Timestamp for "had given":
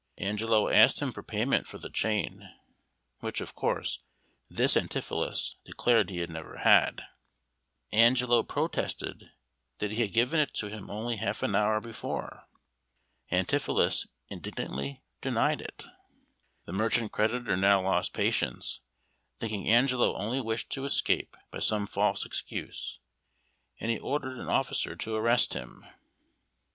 10.01-10.39